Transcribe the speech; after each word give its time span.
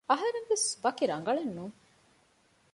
އަހަރެންވެސް 0.11 0.67
ވަކި 0.83 1.03
ރަނގަޅެއް 1.11 1.53
ނޫން 1.57 1.77